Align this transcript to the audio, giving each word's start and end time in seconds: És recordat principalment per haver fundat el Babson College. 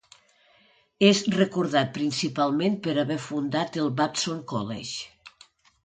És 1.09 1.21
recordat 1.35 1.93
principalment 1.99 2.79
per 2.87 2.97
haver 3.05 3.21
fundat 3.29 3.81
el 3.85 3.95
Babson 4.01 4.45
College. 4.55 5.41